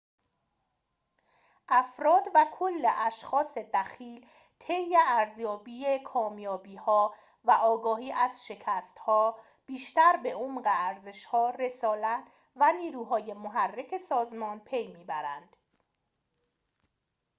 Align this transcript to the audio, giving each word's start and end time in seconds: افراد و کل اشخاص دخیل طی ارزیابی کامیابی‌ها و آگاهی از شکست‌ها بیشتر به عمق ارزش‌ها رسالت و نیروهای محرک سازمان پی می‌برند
افراد 1.69 2.23
و 2.35 2.45
کل 2.51 2.87
اشخاص 2.97 3.57
دخیل 3.57 4.25
طی 4.59 4.95
ارزیابی 5.07 5.99
کامیابی‌ها 5.99 7.15
و 7.45 7.51
آگاهی 7.51 8.11
از 8.11 8.45
شکست‌ها 8.45 9.39
بیشتر 9.65 10.17
به 10.23 10.35
عمق 10.35 10.63
ارزش‌ها 10.65 11.49
رسالت 11.49 12.23
و 12.55 12.71
نیروهای 12.79 13.33
محرک 13.33 13.97
سازمان 13.97 14.59
پی 14.59 14.87
می‌برند 14.87 15.55